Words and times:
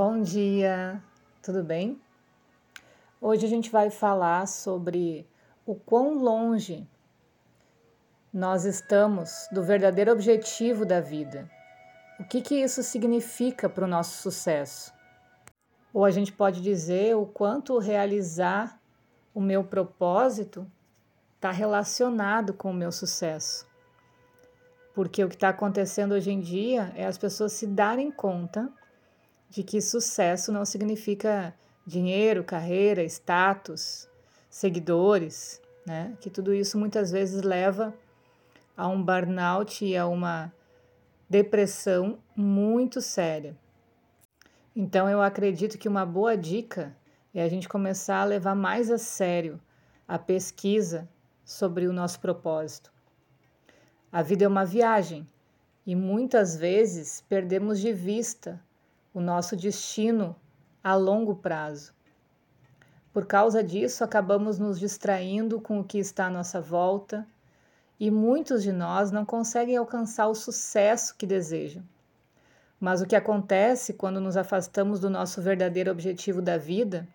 Bom 0.00 0.22
dia, 0.22 1.02
tudo 1.42 1.64
bem? 1.64 2.00
Hoje 3.20 3.44
a 3.44 3.48
gente 3.48 3.68
vai 3.68 3.90
falar 3.90 4.46
sobre 4.46 5.26
o 5.66 5.74
quão 5.74 6.14
longe 6.14 6.88
nós 8.32 8.64
estamos 8.64 9.48
do 9.50 9.60
verdadeiro 9.60 10.12
objetivo 10.12 10.86
da 10.86 11.00
vida. 11.00 11.50
O 12.16 12.22
que, 12.22 12.40
que 12.40 12.54
isso 12.54 12.80
significa 12.80 13.68
para 13.68 13.86
o 13.86 13.88
nosso 13.88 14.22
sucesso? 14.22 14.94
Ou 15.92 16.04
a 16.04 16.12
gente 16.12 16.32
pode 16.32 16.60
dizer 16.60 17.16
o 17.16 17.26
quanto 17.26 17.76
realizar 17.80 18.80
o 19.34 19.40
meu 19.40 19.64
propósito 19.64 20.64
está 21.34 21.50
relacionado 21.50 22.54
com 22.54 22.70
o 22.70 22.80
meu 22.82 22.92
sucesso. 22.92 23.66
Porque 24.94 25.24
o 25.24 25.28
que 25.28 25.34
está 25.34 25.48
acontecendo 25.48 26.12
hoje 26.12 26.30
em 26.30 26.40
dia 26.40 26.92
é 26.94 27.04
as 27.04 27.18
pessoas 27.18 27.50
se 27.50 27.66
darem 27.66 28.12
conta 28.12 28.72
de 29.48 29.62
que 29.62 29.80
sucesso 29.80 30.52
não 30.52 30.64
significa 30.64 31.54
dinheiro, 31.86 32.44
carreira, 32.44 33.02
status, 33.04 34.08
seguidores, 34.50 35.60
né? 35.86 36.16
Que 36.20 36.28
tudo 36.28 36.52
isso 36.52 36.78
muitas 36.78 37.10
vezes 37.10 37.42
leva 37.42 37.94
a 38.76 38.86
um 38.86 39.02
burnout 39.02 39.84
e 39.84 39.96
a 39.96 40.06
uma 40.06 40.52
depressão 41.28 42.18
muito 42.36 43.00
séria. 43.00 43.56
Então 44.74 45.08
eu 45.08 45.20
acredito 45.20 45.78
que 45.78 45.88
uma 45.88 46.06
boa 46.06 46.36
dica 46.36 46.96
é 47.34 47.42
a 47.42 47.48
gente 47.48 47.68
começar 47.68 48.20
a 48.20 48.24
levar 48.24 48.54
mais 48.54 48.90
a 48.90 48.98
sério 48.98 49.60
a 50.06 50.18
pesquisa 50.18 51.08
sobre 51.44 51.86
o 51.86 51.92
nosso 51.92 52.20
propósito. 52.20 52.92
A 54.10 54.22
vida 54.22 54.44
é 54.44 54.48
uma 54.48 54.64
viagem 54.64 55.26
e 55.86 55.94
muitas 55.94 56.56
vezes 56.56 57.22
perdemos 57.28 57.80
de 57.80 57.92
vista 57.92 58.60
o 59.18 59.20
nosso 59.20 59.56
destino 59.56 60.34
a 60.82 60.94
longo 60.94 61.34
prazo. 61.34 61.92
Por 63.12 63.26
causa 63.26 63.64
disso, 63.64 64.04
acabamos 64.04 64.60
nos 64.60 64.78
distraindo 64.78 65.60
com 65.60 65.80
o 65.80 65.84
que 65.84 65.98
está 65.98 66.26
à 66.26 66.30
nossa 66.30 66.60
volta 66.60 67.26
e 67.98 68.12
muitos 68.12 68.62
de 68.62 68.70
nós 68.70 69.10
não 69.10 69.24
conseguem 69.24 69.76
alcançar 69.76 70.28
o 70.28 70.36
sucesso 70.36 71.16
que 71.16 71.26
desejam. 71.26 71.82
Mas 72.78 73.02
o 73.02 73.06
que 73.06 73.16
acontece 73.16 73.92
quando 73.92 74.20
nos 74.20 74.36
afastamos 74.36 75.00
do 75.00 75.10
nosso 75.10 75.42
verdadeiro 75.42 75.90
objetivo 75.90 76.40
da 76.40 76.56
vida 76.56 77.08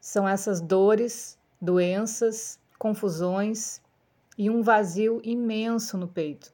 são 0.00 0.26
essas 0.26 0.62
dores, 0.62 1.38
doenças, 1.60 2.58
confusões 2.78 3.82
e 4.38 4.48
um 4.48 4.62
vazio 4.62 5.20
imenso 5.22 5.98
no 5.98 6.08
peito. 6.08 6.50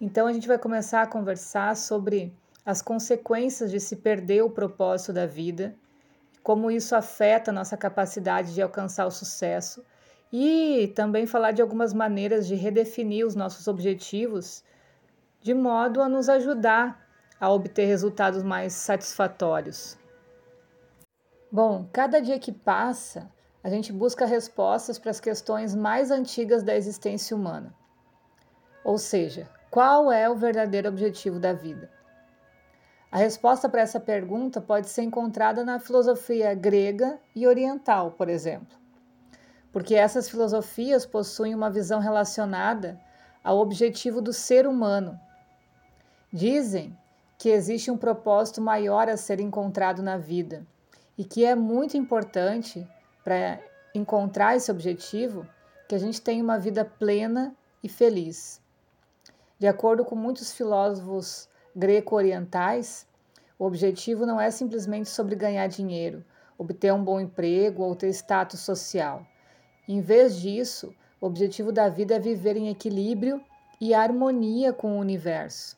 Então 0.00 0.26
a 0.26 0.32
gente 0.32 0.46
vai 0.46 0.58
começar 0.58 1.02
a 1.02 1.06
conversar 1.06 1.76
sobre 1.76 2.32
as 2.64 2.80
consequências 2.80 3.70
de 3.70 3.80
se 3.80 3.96
perder 3.96 4.42
o 4.42 4.50
propósito 4.50 5.12
da 5.12 5.26
vida, 5.26 5.74
como 6.42 6.70
isso 6.70 6.94
afeta 6.94 7.50
a 7.50 7.54
nossa 7.54 7.76
capacidade 7.76 8.54
de 8.54 8.62
alcançar 8.62 9.06
o 9.06 9.10
sucesso 9.10 9.84
e 10.32 10.92
também 10.94 11.26
falar 11.26 11.52
de 11.52 11.62
algumas 11.62 11.92
maneiras 11.92 12.46
de 12.46 12.54
redefinir 12.54 13.26
os 13.26 13.34
nossos 13.34 13.66
objetivos 13.66 14.62
de 15.40 15.54
modo 15.54 16.00
a 16.00 16.08
nos 16.08 16.28
ajudar 16.28 17.06
a 17.40 17.50
obter 17.50 17.86
resultados 17.86 18.42
mais 18.42 18.72
satisfatórios. 18.72 19.96
Bom, 21.50 21.88
cada 21.92 22.20
dia 22.20 22.38
que 22.38 22.52
passa, 22.52 23.30
a 23.64 23.70
gente 23.70 23.92
busca 23.92 24.26
respostas 24.26 24.98
para 24.98 25.10
as 25.10 25.20
questões 25.20 25.74
mais 25.74 26.10
antigas 26.10 26.62
da 26.62 26.76
existência 26.76 27.36
humana. 27.36 27.74
Ou 28.84 28.98
seja, 28.98 29.48
qual 29.70 30.10
é 30.10 30.28
o 30.28 30.34
verdadeiro 30.34 30.88
objetivo 30.88 31.38
da 31.38 31.52
vida? 31.52 31.90
A 33.10 33.18
resposta 33.18 33.68
para 33.68 33.82
essa 33.82 34.00
pergunta 34.00 34.60
pode 34.60 34.88
ser 34.88 35.02
encontrada 35.02 35.64
na 35.64 35.78
filosofia 35.78 36.54
grega 36.54 37.18
e 37.34 37.46
oriental, 37.46 38.12
por 38.12 38.28
exemplo, 38.28 38.76
porque 39.72 39.94
essas 39.94 40.28
filosofias 40.28 41.06
possuem 41.06 41.54
uma 41.54 41.70
visão 41.70 42.00
relacionada 42.00 43.00
ao 43.42 43.58
objetivo 43.58 44.20
do 44.20 44.32
ser 44.32 44.66
humano. 44.66 45.18
Dizem 46.32 46.96
que 47.38 47.48
existe 47.48 47.90
um 47.90 47.96
propósito 47.96 48.60
maior 48.60 49.08
a 49.08 49.16
ser 49.16 49.40
encontrado 49.40 50.02
na 50.02 50.18
vida 50.18 50.66
e 51.16 51.24
que 51.24 51.44
é 51.44 51.54
muito 51.54 51.96
importante 51.96 52.86
para 53.24 53.58
encontrar 53.94 54.56
esse 54.56 54.70
objetivo 54.70 55.46
que 55.88 55.94
a 55.94 55.98
gente 55.98 56.20
tenha 56.20 56.42
uma 56.42 56.58
vida 56.58 56.84
plena 56.84 57.54
e 57.82 57.88
feliz. 57.88 58.60
De 59.58 59.66
acordo 59.66 60.04
com 60.04 60.14
muitos 60.14 60.52
filósofos 60.52 61.48
greco-orientais, 61.74 63.06
o 63.58 63.64
objetivo 63.64 64.24
não 64.24 64.40
é 64.40 64.50
simplesmente 64.52 65.08
sobre 65.08 65.34
ganhar 65.34 65.66
dinheiro, 65.66 66.24
obter 66.56 66.92
um 66.92 67.02
bom 67.02 67.18
emprego 67.18 67.82
ou 67.82 67.96
ter 67.96 68.10
status 68.10 68.60
social. 68.60 69.26
Em 69.88 70.00
vez 70.00 70.40
disso, 70.40 70.94
o 71.20 71.26
objetivo 71.26 71.72
da 71.72 71.88
vida 71.88 72.14
é 72.14 72.20
viver 72.20 72.56
em 72.56 72.68
equilíbrio 72.68 73.42
e 73.80 73.92
harmonia 73.94 74.72
com 74.72 74.96
o 74.96 75.00
universo. 75.00 75.76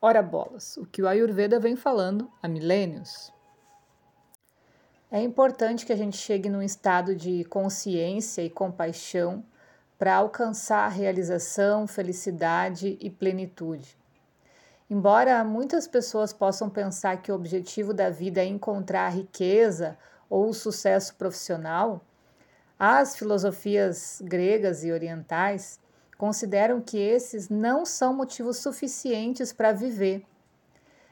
Ora 0.00 0.22
bolas, 0.22 0.78
o 0.78 0.86
que 0.86 1.02
o 1.02 1.08
Ayurveda 1.08 1.60
vem 1.60 1.76
falando 1.76 2.30
há 2.42 2.48
milênios. 2.48 3.32
É 5.10 5.20
importante 5.22 5.84
que 5.84 5.92
a 5.92 5.96
gente 5.96 6.16
chegue 6.16 6.48
num 6.48 6.62
estado 6.62 7.14
de 7.14 7.44
consciência 7.44 8.42
e 8.42 8.48
compaixão 8.48 9.44
para 9.98 10.14
alcançar 10.14 10.88
realização, 10.88 11.86
felicidade 11.86 12.96
e 13.00 13.10
plenitude. 13.10 13.98
Embora 14.88 15.42
muitas 15.42 15.88
pessoas 15.88 16.32
possam 16.32 16.70
pensar 16.70 17.20
que 17.20 17.32
o 17.32 17.34
objetivo 17.34 17.92
da 17.92 18.08
vida 18.08 18.40
é 18.40 18.46
encontrar 18.46 19.10
riqueza 19.10 19.98
ou 20.30 20.54
sucesso 20.54 21.14
profissional, 21.16 22.00
as 22.78 23.16
filosofias 23.16 24.22
gregas 24.24 24.84
e 24.84 24.92
orientais 24.92 25.80
consideram 26.16 26.80
que 26.80 26.96
esses 26.96 27.48
não 27.48 27.84
são 27.84 28.14
motivos 28.14 28.58
suficientes 28.58 29.52
para 29.52 29.72
viver. 29.72 30.24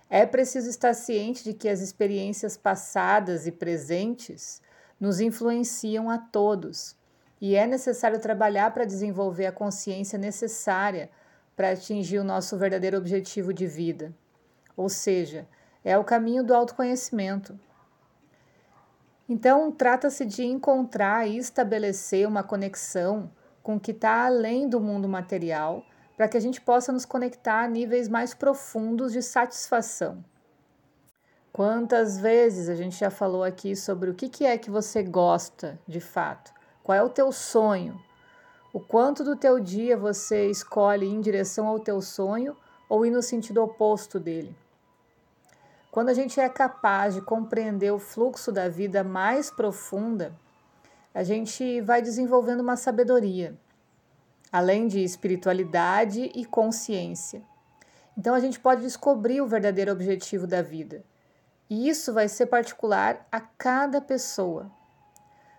É 0.09 0.25
preciso 0.25 0.71
estar 0.71 0.95
ciente 0.95 1.43
de 1.43 1.53
que 1.53 1.69
as 1.69 1.81
experiências 1.81 2.57
passadas 2.57 3.47
e 3.47 3.53
presentes 3.53 4.63
nos 5.01 5.21
influenciam 5.21 6.09
a 6.09 6.17
todos 6.17 6.97
e 7.41 7.55
é 7.55 7.67
necessário 7.67 8.19
trabalhar 8.19 8.73
para 8.73 8.85
desenvolver 8.85 9.47
a 9.47 9.53
consciência 9.53 10.19
necessária 10.19 11.11
para 11.55 11.71
atingir 11.71 12.19
o 12.19 12.25
nosso 12.25 12.57
verdadeiro 12.57 12.99
objetivo 12.99 13.53
de 13.53 13.67
vida. 13.67 14.15
Ou 14.77 14.89
seja, 14.89 15.47
é 15.85 15.97
o 15.97 16.05
caminho 16.05 16.45
do 16.45 16.55
autoconhecimento. 16.55 17.59
Então, 19.29 19.73
trata-se 19.73 20.25
de 20.25 20.45
encontrar 20.45 21.27
e 21.27 21.37
estabelecer 21.37 22.29
uma 22.29 22.43
conexão 22.43 23.31
com 23.63 23.77
o 23.77 23.81
que 23.81 23.91
está 23.91 24.27
além 24.27 24.69
do 24.69 24.81
mundo 24.81 25.09
material, 25.09 25.85
para 26.17 26.29
que 26.29 26.37
a 26.37 26.41
gente 26.41 26.61
possa 26.61 26.93
nos 26.93 27.05
conectar 27.05 27.65
a 27.65 27.69
níveis 27.69 28.09
mais 28.09 28.33
profundos 28.33 29.13
de 29.13 29.21
satisfação. 29.23 30.25
Quantas 31.53 32.19
vezes 32.19 32.69
a 32.69 32.75
gente 32.75 32.97
já 32.97 33.11
falou 33.11 33.43
aqui 33.43 33.75
sobre 33.75 34.11
o 34.11 34.15
que 34.15 34.45
é 34.45 34.57
que 34.57 34.71
você 34.71 35.03
gosta 35.03 35.79
de 35.87 36.01
fato? 36.01 36.56
Qual 36.87 36.97
é 36.97 37.03
o 37.03 37.09
teu 37.09 37.33
sonho? 37.33 38.01
O 38.73 38.79
quanto 38.79 39.25
do 39.25 39.35
teu 39.35 39.59
dia 39.59 39.97
você 39.97 40.49
escolhe 40.49 41.05
ir 41.05 41.15
em 41.15 41.21
direção 41.21 41.67
ao 41.67 41.81
teu 41.81 42.01
sonho 42.01 42.57
ou 42.89 43.05
ir 43.05 43.11
no 43.11 43.21
sentido 43.23 43.61
oposto 43.61 44.21
dele? 44.21 44.57
Quando 45.91 46.11
a 46.11 46.15
gente 46.15 46.39
é 46.39 46.49
capaz 46.49 47.15
de 47.15 47.21
compreender 47.21 47.91
o 47.93 47.99
fluxo 47.99 48.53
da 48.53 48.69
vida 48.69 49.03
mais 49.03 49.51
profunda, 49.51 50.33
a 51.13 51.25
gente 51.25 51.81
vai 51.81 52.01
desenvolvendo 52.01 52.61
uma 52.61 52.77
sabedoria, 52.77 53.59
além 54.53 54.87
de 54.87 55.03
espiritualidade 55.03 56.31
e 56.37 56.45
consciência. 56.45 57.43
Então 58.17 58.33
a 58.33 58.39
gente 58.39 58.61
pode 58.61 58.83
descobrir 58.83 59.41
o 59.41 59.49
verdadeiro 59.49 59.91
objetivo 59.91 60.47
da 60.47 60.63
vida. 60.63 61.05
E 61.69 61.89
isso 61.89 62.13
vai 62.13 62.29
ser 62.29 62.47
particular 62.47 63.27
a 63.33 63.41
cada 63.41 64.01
pessoa. 64.01 64.71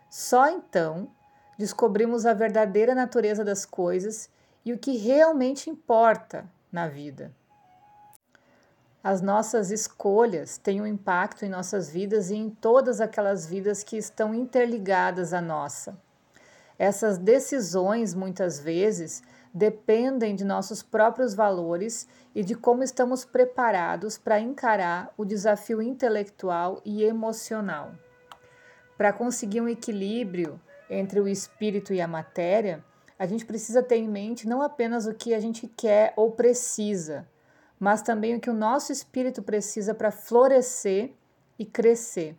Só 0.10 0.48
então 0.48 1.17
descobrimos 1.58 2.26
a 2.26 2.34
verdadeira 2.34 2.94
natureza 2.94 3.44
das 3.44 3.66
coisas 3.66 4.30
e 4.64 4.74
o 4.74 4.78
que 4.78 4.98
realmente 4.98 5.70
importa 5.70 6.46
na 6.72 6.88
vida. 6.88 7.32
As 9.04 9.22
nossas 9.22 9.72
escolhas 9.72 10.58
têm 10.58 10.82
um 10.82 10.86
impacto 10.86 11.46
em 11.46 11.50
nossas 11.50 11.90
vidas 11.90 12.30
e 12.30 12.36
em 12.36 12.50
todas 12.50 13.00
aquelas 13.00 13.46
vidas 13.46 13.82
que 13.82 13.96
estão 13.96 14.34
interligadas 14.34 15.34
à 15.34 15.40
nossa. 15.40 15.98
Essas 16.78 17.18
decisões, 17.18 18.14
muitas 18.14 18.60
vezes, 18.60 19.24
dependem 19.54 20.36
de 20.36 20.44
nossos 20.44 20.84
próprios 20.84 21.34
valores 21.34 22.08
e 22.36 22.44
de 22.44 22.54
como 22.54 22.84
estamos 22.84 23.26
preparados 23.26 24.18
para 24.18 24.40
encarar 24.40 25.12
o 25.18 25.26
desafio 25.26 25.82
intelectual 25.82 26.82
e 26.86 27.04
emocional. 27.04 27.94
Para 28.98 29.14
conseguir 29.14 29.62
um 29.62 29.70
equilíbrio 29.70 30.60
entre 30.90 31.20
o 31.20 31.28
espírito 31.28 31.94
e 31.94 32.02
a 32.02 32.08
matéria, 32.08 32.84
a 33.20 33.26
gente 33.26 33.46
precisa 33.46 33.82
ter 33.82 33.98
em 33.98 34.08
mente 34.08 34.48
não 34.48 34.62
apenas 34.62 35.08
o 35.08 35.14
que 35.14 35.34
a 35.34 35.40
gente 35.40 35.68
quer 35.68 36.14
ou 36.16 36.32
precisa, 36.32 37.28
mas 37.80 38.02
também 38.02 38.36
o 38.36 38.40
que 38.40 38.50
o 38.50 38.54
nosso 38.54 38.92
espírito 38.92 39.42
precisa 39.42 39.94
para 39.94 40.12
florescer 40.12 41.14
e 41.58 41.66
crescer. 41.66 42.38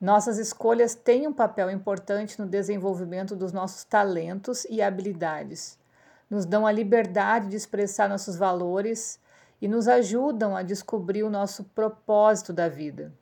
Nossas 0.00 0.38
escolhas 0.38 0.94
têm 0.94 1.26
um 1.26 1.32
papel 1.32 1.70
importante 1.70 2.38
no 2.38 2.46
desenvolvimento 2.46 3.34
dos 3.34 3.52
nossos 3.52 3.82
talentos 3.84 4.64
e 4.70 4.80
habilidades. 4.80 5.78
Nos 6.30 6.46
dão 6.46 6.66
a 6.66 6.72
liberdade 6.72 7.48
de 7.48 7.56
expressar 7.56 8.08
nossos 8.08 8.36
valores 8.36 9.18
e 9.60 9.66
nos 9.66 9.88
ajudam 9.88 10.56
a 10.56 10.62
descobrir 10.62 11.24
o 11.24 11.30
nosso 11.30 11.64
propósito 11.64 12.52
da 12.52 12.68
vida. 12.68 13.12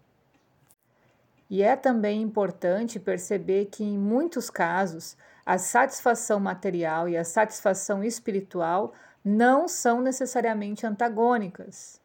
E 1.48 1.62
é 1.62 1.76
também 1.76 2.22
importante 2.22 2.98
perceber 2.98 3.66
que, 3.66 3.84
em 3.84 3.96
muitos 3.96 4.50
casos, 4.50 5.16
a 5.44 5.58
satisfação 5.58 6.40
material 6.40 7.08
e 7.08 7.16
a 7.16 7.25
satisfação 7.25 8.02
espiritual 8.02 8.93
não 9.25 9.69
são 9.69 10.00
necessariamente 10.00 10.84
antagônicas. 10.84 12.00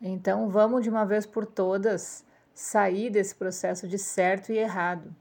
Então, 0.00 0.50
vamos 0.50 0.82
de 0.82 0.90
uma 0.90 1.06
vez 1.06 1.24
por 1.24 1.46
todas 1.46 2.24
sair 2.52 3.08
desse 3.08 3.34
processo 3.34 3.88
de 3.88 3.98
certo 3.98 4.52
e 4.52 4.58
errado. 4.58 5.14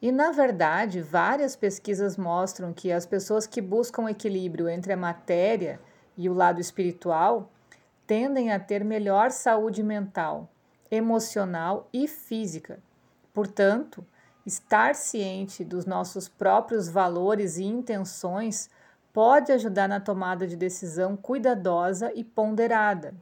E, 0.00 0.10
na 0.10 0.30
verdade, 0.30 1.02
várias 1.02 1.54
pesquisas 1.54 2.16
mostram 2.16 2.72
que 2.72 2.90
as 2.90 3.04
pessoas 3.04 3.46
que 3.46 3.60
buscam 3.60 4.08
equilíbrio 4.08 4.66
entre 4.70 4.94
a 4.94 4.96
matéria 4.96 5.78
e 6.16 6.30
o 6.30 6.32
lado 6.32 6.60
espiritual 6.60 7.52
tendem 8.06 8.50
a 8.50 8.58
ter 8.58 8.82
melhor 8.82 9.30
saúde 9.30 9.82
mental 9.82 10.48
emocional 10.90 11.88
e 11.92 12.08
física. 12.08 12.78
Portanto, 13.32 14.04
estar 14.44 14.94
ciente 14.94 15.64
dos 15.64 15.86
nossos 15.86 16.28
próprios 16.28 16.88
valores 16.88 17.56
e 17.56 17.64
intenções 17.64 18.68
pode 19.12 19.52
ajudar 19.52 19.88
na 19.88 20.00
tomada 20.00 20.46
de 20.46 20.56
decisão 20.56 21.16
cuidadosa 21.16 22.12
e 22.14 22.24
ponderada. 22.24 23.14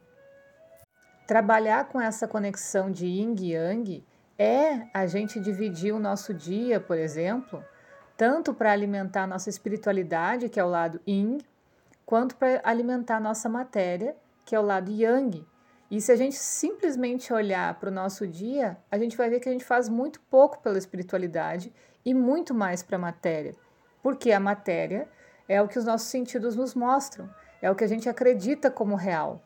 Trabalhar 1.27 1.87
com 1.89 2.01
essa 2.01 2.27
conexão 2.27 2.91
de 2.91 3.05
yin 3.05 3.35
e 3.39 3.53
yang 3.53 4.03
é 4.37 4.87
a 4.93 5.05
gente 5.05 5.39
dividir 5.39 5.93
o 5.93 5.99
nosso 5.99 6.33
dia, 6.33 6.79
por 6.79 6.97
exemplo, 6.97 7.63
tanto 8.17 8.53
para 8.53 8.71
alimentar 8.71 9.27
nossa 9.27 9.49
espiritualidade, 9.49 10.49
que 10.49 10.59
é 10.59 10.63
o 10.63 10.69
lado 10.69 10.99
yin, 11.07 11.39
quanto 12.05 12.35
para 12.35 12.61
alimentar 12.63 13.19
nossa 13.19 13.47
matéria, 13.47 14.15
que 14.45 14.55
é 14.55 14.59
o 14.59 14.63
lado 14.63 14.91
yang, 14.91 15.45
e 15.91 15.99
se 15.99 16.11
a 16.11 16.15
gente 16.15 16.35
simplesmente 16.35 17.33
olhar 17.33 17.79
para 17.79 17.89
o 17.89 17.93
nosso 17.93 18.27
dia, 18.27 18.77
a 18.91 18.97
gente 18.97 19.17
vai 19.17 19.29
ver 19.29 19.39
que 19.39 19.49
a 19.49 19.51
gente 19.51 19.65
faz 19.65 19.89
muito 19.89 20.19
pouco 20.29 20.59
pela 20.59 20.77
espiritualidade 20.77 21.73
e 22.05 22.13
muito 22.13 22.53
mais 22.53 22.83
para 22.83 22.95
a 22.95 22.99
matéria. 22.99 23.55
Porque 24.03 24.31
a 24.31 24.39
matéria 24.39 25.07
é 25.47 25.59
o 25.59 25.67
que 25.67 25.79
os 25.79 25.85
nossos 25.85 26.07
sentidos 26.07 26.55
nos 26.55 26.75
mostram, 26.75 27.27
é 27.59 27.71
o 27.71 27.75
que 27.75 27.83
a 27.83 27.87
gente 27.87 28.07
acredita 28.07 28.69
como 28.69 28.95
real. 28.95 29.41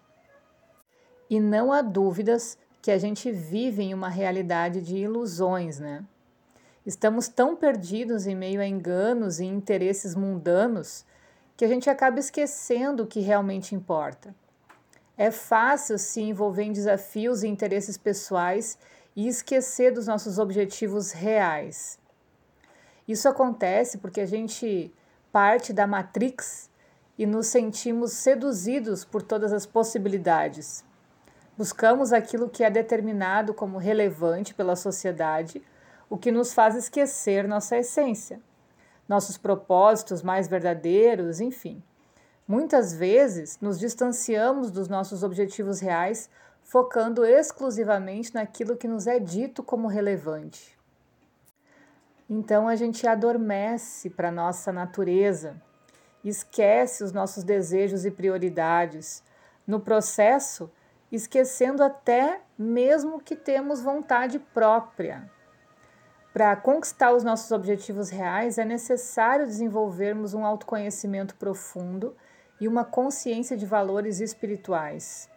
E 1.29 1.39
não 1.39 1.71
há 1.71 1.81
dúvidas 1.81 2.57
que 2.81 2.91
a 2.91 2.97
gente 2.97 3.31
vive 3.31 3.81
em 3.81 3.93
uma 3.93 4.09
realidade 4.09 4.81
de 4.81 4.97
ilusões, 4.97 5.79
né? 5.79 6.03
Estamos 6.85 7.29
tão 7.29 7.55
perdidos 7.55 8.27
em 8.27 8.35
meio 8.35 8.59
a 8.59 8.67
enganos 8.67 9.39
e 9.39 9.45
interesses 9.45 10.13
mundanos 10.13 11.05
que 11.55 11.63
a 11.63 11.67
gente 11.69 11.89
acaba 11.89 12.19
esquecendo 12.19 13.03
o 13.03 13.07
que 13.07 13.21
realmente 13.21 13.73
importa. 13.73 14.35
É 15.17 15.29
fácil 15.29 15.99
se 15.99 16.21
envolver 16.21 16.63
em 16.63 16.71
desafios 16.71 17.43
e 17.43 17.47
interesses 17.47 17.97
pessoais 17.97 18.77
e 19.15 19.27
esquecer 19.27 19.91
dos 19.91 20.07
nossos 20.07 20.39
objetivos 20.39 21.11
reais. 21.11 21.99
Isso 23.07 23.29
acontece 23.29 23.97
porque 23.99 24.21
a 24.21 24.25
gente 24.25 24.91
parte 25.31 25.71
da 25.71 25.85
matrix 25.85 26.69
e 27.17 27.25
nos 27.25 27.47
sentimos 27.47 28.13
seduzidos 28.13 29.05
por 29.05 29.21
todas 29.21 29.53
as 29.53 29.65
possibilidades. 29.65 30.83
Buscamos 31.55 32.11
aquilo 32.11 32.49
que 32.49 32.63
é 32.63 32.71
determinado 32.71 33.53
como 33.53 33.77
relevante 33.77 34.53
pela 34.53 34.75
sociedade, 34.75 35.61
o 36.09 36.17
que 36.17 36.31
nos 36.31 36.53
faz 36.53 36.75
esquecer 36.75 37.47
nossa 37.47 37.77
essência, 37.77 38.41
nossos 39.07 39.37
propósitos 39.37 40.23
mais 40.23 40.47
verdadeiros, 40.47 41.39
enfim. 41.39 41.83
Muitas 42.47 42.93
vezes 42.93 43.57
nos 43.61 43.79
distanciamos 43.79 44.69
dos 44.69 44.89
nossos 44.89 45.23
objetivos 45.23 45.79
reais, 45.79 46.29
focando 46.61 47.25
exclusivamente 47.25 48.33
naquilo 48.33 48.75
que 48.75 48.87
nos 48.87 49.07
é 49.07 49.17
dito 49.17 49.63
como 49.63 49.87
relevante. 49.87 50.77
Então 52.29 52.67
a 52.67 52.75
gente 52.75 53.07
adormece 53.07 54.09
para 54.09 54.31
nossa 54.31 54.73
natureza, 54.73 55.55
esquece 56.23 57.03
os 57.03 57.13
nossos 57.13 57.43
desejos 57.43 58.05
e 58.05 58.11
prioridades. 58.11 59.23
No 59.65 59.79
processo, 59.79 60.69
esquecendo 61.09 61.81
até 61.81 62.41
mesmo 62.57 63.21
que 63.21 63.35
temos 63.35 63.81
vontade 63.81 64.37
própria. 64.37 65.29
Para 66.33 66.55
conquistar 66.55 67.13
os 67.13 67.23
nossos 67.23 67.51
objetivos 67.51 68.09
reais, 68.09 68.57
é 68.57 68.65
necessário 68.65 69.45
desenvolvermos 69.45 70.33
um 70.33 70.43
autoconhecimento 70.43 71.35
profundo 71.35 72.15
e 72.59 72.67
uma 72.67 72.85
consciência 72.85 73.57
de 73.57 73.65
valores 73.65 74.19
espirituais. 74.19 75.29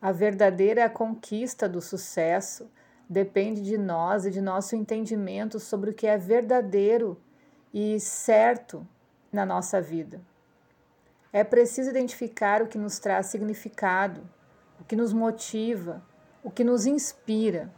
A 0.00 0.10
verdadeira 0.10 0.90
conquista 0.90 1.68
do 1.68 1.80
sucesso 1.80 2.70
depende 3.08 3.62
de 3.62 3.78
nós 3.78 4.26
e 4.26 4.30
de 4.30 4.40
nosso 4.40 4.74
entendimento 4.74 5.60
sobre 5.60 5.90
o 5.90 5.94
que 5.94 6.06
é 6.06 6.16
verdadeiro 6.16 7.20
e 7.72 8.00
certo 8.00 8.86
na 9.32 9.46
nossa 9.46 9.80
vida. 9.80 10.20
É 11.32 11.42
preciso 11.42 11.90
identificar 11.90 12.62
o 12.62 12.66
que 12.66 12.76
nos 12.76 12.98
traz 12.98 13.26
significado, 13.26 14.28
o 14.80 14.84
que 14.84 14.96
nos 14.96 15.12
motiva, 15.12 16.02
o 16.42 16.50
que 16.50 16.64
nos 16.64 16.84
inspira. 16.84 17.72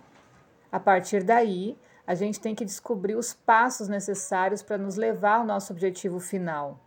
A 0.73 0.81
partir 0.81 1.23
daí, 1.23 1.79
a 2.07 2.15
gente 2.15 2.41
tem 2.41 2.55
que 2.55 2.65
descobrir 2.65 3.15
os 3.15 3.33
passos 3.33 3.87
necessários 3.87 4.63
para 4.63 4.77
nos 4.77 4.97
levar 4.97 5.37
ao 5.37 5.47
nosso 5.47 5.73
objetivo 5.73 6.19
final. 6.19 6.81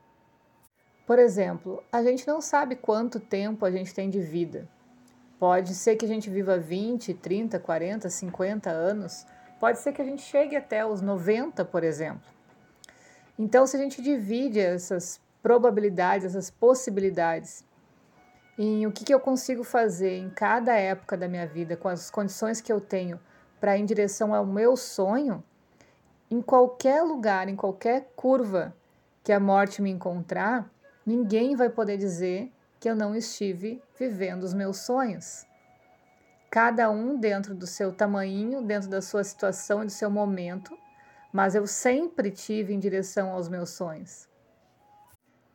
Por 1.07 1.19
exemplo, 1.19 1.81
a 1.89 2.03
gente 2.03 2.27
não 2.27 2.41
sabe 2.41 2.75
quanto 2.75 3.17
tempo 3.17 3.65
a 3.65 3.71
gente 3.71 3.93
tem 3.93 4.09
de 4.09 4.19
vida. 4.19 4.67
Pode 5.39 5.73
ser 5.73 5.95
que 5.95 6.03
a 6.03 6.07
gente 6.07 6.29
viva 6.29 6.57
20, 6.57 7.13
30, 7.13 7.57
40, 7.59 8.09
50 8.09 8.69
anos. 8.69 9.25
Pode 9.57 9.79
ser 9.79 9.93
que 9.93 10.01
a 10.01 10.05
gente 10.05 10.21
chegue 10.21 10.57
até 10.57 10.85
os 10.85 10.99
90, 10.99 11.63
por 11.63 11.81
exemplo. 11.81 12.29
Então, 13.39 13.65
se 13.65 13.77
a 13.77 13.79
gente 13.79 14.01
divide 14.01 14.59
essas 14.59 15.21
probabilidades, 15.41 16.25
essas 16.25 16.49
possibilidades, 16.49 17.63
em 18.57 18.85
o 18.85 18.91
que, 18.91 19.05
que 19.05 19.13
eu 19.13 19.19
consigo 19.21 19.63
fazer 19.63 20.17
em 20.17 20.29
cada 20.29 20.75
época 20.75 21.15
da 21.15 21.29
minha 21.29 21.47
vida, 21.47 21.77
com 21.77 21.87
as 21.87 22.11
condições 22.11 22.59
que 22.59 22.73
eu 22.73 22.81
tenho 22.81 23.17
para 23.61 23.77
ir 23.77 23.81
em 23.81 23.85
direção 23.85 24.33
ao 24.33 24.45
meu 24.45 24.75
sonho, 24.75 25.41
em 26.29 26.41
qualquer 26.41 27.01
lugar, 27.01 27.47
em 27.47 27.55
qualquer 27.55 28.11
curva 28.13 28.75
que 29.23 29.31
a 29.31 29.39
morte 29.39 29.81
me 29.81 29.89
encontrar, 29.89 30.69
Ninguém 31.07 31.55
vai 31.55 31.69
poder 31.69 31.95
dizer 31.95 32.51
que 32.81 32.89
eu 32.89 32.93
não 32.93 33.15
estive 33.15 33.81
vivendo 33.97 34.43
os 34.43 34.53
meus 34.53 34.79
sonhos. 34.79 35.45
Cada 36.51 36.89
um 36.91 37.17
dentro 37.17 37.55
do 37.55 37.65
seu 37.65 37.93
tamanho, 37.93 38.61
dentro 38.61 38.89
da 38.89 39.01
sua 39.01 39.23
situação 39.23 39.81
e 39.81 39.85
do 39.85 39.91
seu 39.91 40.11
momento, 40.11 40.77
mas 41.31 41.55
eu 41.55 41.65
sempre 41.65 42.29
tive 42.29 42.73
em 42.73 42.79
direção 42.79 43.29
aos 43.29 43.47
meus 43.47 43.69
sonhos. 43.69 44.27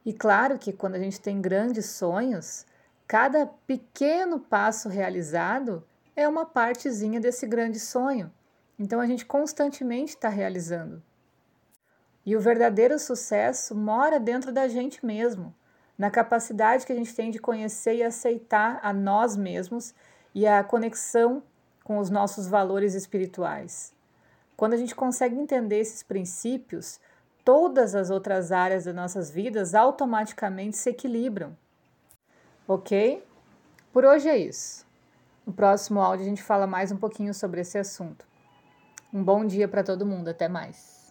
E 0.06 0.14
claro 0.14 0.58
que 0.58 0.72
quando 0.72 0.94
a 0.94 0.98
gente 0.98 1.20
tem 1.20 1.38
grandes 1.38 1.84
sonhos, 1.84 2.64
cada 3.06 3.44
pequeno 3.44 4.40
passo 4.40 4.88
realizado 4.88 5.86
é 6.16 6.26
uma 6.26 6.46
partezinha 6.46 7.20
desse 7.20 7.46
grande 7.46 7.78
sonho. 7.78 8.32
Então 8.78 8.98
a 8.98 9.06
gente 9.06 9.26
constantemente 9.26 10.14
está 10.14 10.30
realizando. 10.30 11.02
E 12.24 12.36
o 12.36 12.40
verdadeiro 12.40 12.98
sucesso 12.98 13.74
mora 13.74 14.20
dentro 14.20 14.52
da 14.52 14.68
gente 14.68 15.04
mesmo, 15.04 15.54
na 15.98 16.10
capacidade 16.10 16.86
que 16.86 16.92
a 16.92 16.96
gente 16.96 17.14
tem 17.14 17.30
de 17.30 17.38
conhecer 17.38 17.96
e 17.96 18.02
aceitar 18.02 18.78
a 18.82 18.92
nós 18.92 19.36
mesmos 19.36 19.94
e 20.34 20.46
a 20.46 20.62
conexão 20.62 21.42
com 21.82 21.98
os 21.98 22.10
nossos 22.10 22.46
valores 22.46 22.94
espirituais. 22.94 23.92
Quando 24.56 24.74
a 24.74 24.76
gente 24.76 24.94
consegue 24.94 25.34
entender 25.34 25.80
esses 25.80 26.02
princípios, 26.02 27.00
todas 27.44 27.94
as 27.94 28.10
outras 28.10 28.52
áreas 28.52 28.84
das 28.84 28.94
nossas 28.94 29.30
vidas 29.30 29.74
automaticamente 29.74 30.76
se 30.76 30.90
equilibram. 30.90 31.56
Ok? 32.68 33.24
Por 33.92 34.04
hoje 34.04 34.28
é 34.28 34.38
isso. 34.38 34.86
No 35.44 35.52
próximo 35.52 36.00
áudio 36.00 36.24
a 36.24 36.28
gente 36.28 36.42
fala 36.42 36.66
mais 36.66 36.92
um 36.92 36.96
pouquinho 36.96 37.34
sobre 37.34 37.60
esse 37.60 37.76
assunto. 37.76 38.24
Um 39.12 39.22
bom 39.22 39.44
dia 39.44 39.66
para 39.66 39.82
todo 39.82 40.06
mundo, 40.06 40.28
até 40.28 40.48
mais. 40.48 41.01